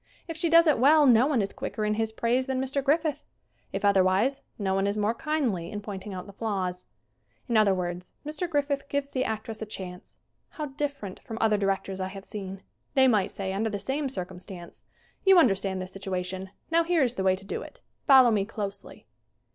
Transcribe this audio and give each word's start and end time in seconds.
If 0.27 0.35
she 0.35 0.49
does 0.49 0.65
it 0.65 0.79
well 0.79 1.05
no 1.05 1.27
one 1.27 1.43
is 1.43 1.53
quicker 1.53 1.85
in 1.85 1.93
his 1.93 2.11
praise 2.11 2.47
than 2.47 2.59
Mr. 2.59 2.83
Griffith. 2.83 3.23
If 3.71 3.85
otherwise, 3.85 4.41
no 4.57 4.73
one 4.73 4.87
is 4.87 4.97
more 4.97 5.13
kindly 5.13 5.69
in 5.69 5.79
pointing 5.79 6.11
out 6.11 6.25
the 6.25 6.33
flaws. 6.33 6.87
In 7.47 7.55
other 7.55 7.75
words, 7.75 8.11
Mr. 8.25 8.49
Griffith 8.49 8.89
gives 8.89 9.11
the 9.11 9.23
actress 9.23 9.61
a 9.61 9.65
chance. 9.67 10.17
How 10.49 10.65
different 10.65 11.19
from 11.19 11.37
other 11.39 11.55
directors 11.55 11.99
I 12.01 12.07
have 12.07 12.25
seen. 12.25 12.63
They 12.95 13.07
might 13.07 13.29
say 13.29 13.53
under 13.53 13.69
the 13.69 13.77
same 13.77 14.09
circumstances: 14.09 14.85
"You 15.23 15.37
understand 15.37 15.79
this 15.79 15.91
situation. 15.91 16.49
Now 16.71 16.83
here 16.83 17.03
is 17.03 17.13
the 17.13 17.23
way 17.23 17.35
to 17.35 17.45
do 17.45 17.61
it. 17.61 17.81
Follow 18.07 18.31
me 18.31 18.43
closelly." 18.43 19.05